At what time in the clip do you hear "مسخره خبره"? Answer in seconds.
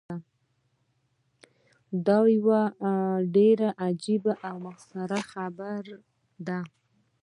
4.65-5.95